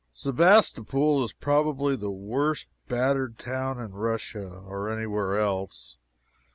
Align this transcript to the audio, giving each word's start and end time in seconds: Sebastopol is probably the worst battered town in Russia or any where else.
Sebastopol 0.15 1.23
is 1.23 1.31
probably 1.31 1.95
the 1.95 2.09
worst 2.09 2.67
battered 2.87 3.37
town 3.37 3.79
in 3.79 3.91
Russia 3.91 4.47
or 4.49 4.89
any 4.89 5.05
where 5.05 5.37
else. 5.37 5.97